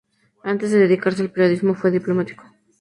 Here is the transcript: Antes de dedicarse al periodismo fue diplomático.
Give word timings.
Antes 0.43 0.71
de 0.71 0.79
dedicarse 0.79 1.21
al 1.21 1.29
periodismo 1.29 1.75
fue 1.75 1.91
diplomático. 1.91 2.43